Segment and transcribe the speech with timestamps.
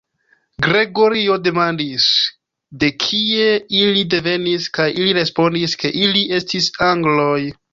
[0.67, 2.07] Gregorio demandis,
[2.85, 3.51] de kie
[3.83, 7.41] ili devenis, kaj ili respondis ke ili estis angloj.